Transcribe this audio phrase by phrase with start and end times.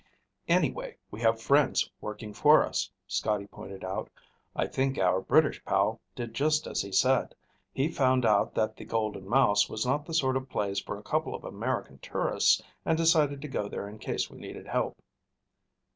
[0.47, 4.09] "Anyway, we have friends working for us," Scotty pointed out.
[4.55, 7.35] "I think our British pal did just as he said.
[7.71, 11.03] He found out that the Golden Mouse was not the sort of place for a
[11.03, 14.97] couple of American tourists and decided to go there in case we needed help."